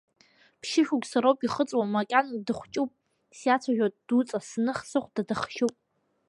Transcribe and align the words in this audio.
Ԥшьышықәса 0.61 1.19
роуп 1.23 1.39
ихыҵуа, 1.43 1.91
макьана 1.93 2.37
дыхәҷуп, 2.45 2.91
сиацәажәоит 3.37 3.95
дуҵас, 4.07 4.45
зных, 4.51 4.79
сыхәда 4.89 5.21
дыхшьуп. 5.27 5.75